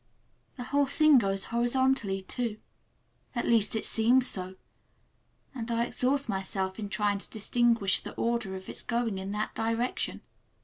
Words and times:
The 0.55 0.63
whole 0.63 0.87
thing 0.87 1.19
goes 1.19 1.43
horizontally, 1.53 2.23
too, 2.23 2.57
at 3.35 3.45
least 3.45 3.75
it 3.75 3.85
seems 3.85 4.25
so, 4.25 4.55
and 5.53 5.69
I 5.69 5.83
exhaust 5.85 6.27
myself 6.27 6.79
in 6.79 6.89
trying 6.89 7.19
to 7.19 7.29
distinguish 7.29 7.99
the 7.99 8.15
order 8.15 8.55
of 8.55 8.67
its 8.67 8.81
going 8.81 9.19
in 9.19 9.31
that 9.33 9.53
direction. 9.53 10.21